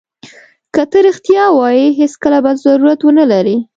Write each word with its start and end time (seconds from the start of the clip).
که 0.73 0.83
ته 0.91 0.97
رښتیا 1.07 1.43
ووایې 1.51 1.87
هېڅکله 1.99 2.37
به 2.43 2.51
ضرورت 2.63 2.99
ونه 3.03 3.23
لرې. 3.31 3.57